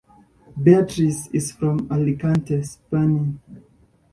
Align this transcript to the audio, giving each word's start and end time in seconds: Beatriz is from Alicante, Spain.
Beatriz 0.59 1.29
is 1.31 1.51
from 1.51 1.87
Alicante, 1.91 2.63
Spain. 2.63 3.39